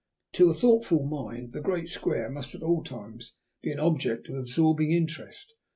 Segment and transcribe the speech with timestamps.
[0.33, 4.35] To a thoughtful mind the Great Square must at all times be an object of
[4.35, 5.53] absorbing interest.